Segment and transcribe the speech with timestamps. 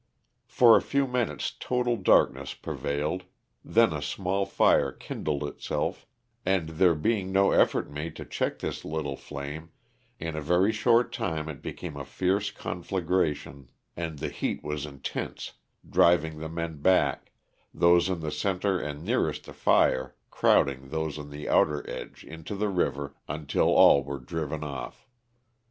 [0.47, 3.25] For a few minutes total darkness prevailed,
[3.63, 6.07] then a small fire kindled itself
[6.43, 9.69] and there being no effort made to check this little flame
[10.19, 15.51] in a very short time it became a fierce conflagaration and the heat was intense,
[15.87, 17.31] driv ing the men back,
[17.71, 22.55] those in the center and nearest the fire crowding those on the outer edge into
[22.55, 25.07] the river until all were driven off.